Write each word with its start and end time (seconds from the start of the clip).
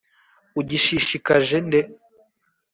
ugishishikaje 0.59 1.55
nde. 1.67 1.79